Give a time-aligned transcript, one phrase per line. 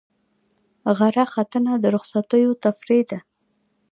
[0.97, 3.19] غره ختنه د رخصتیو تفریح ده.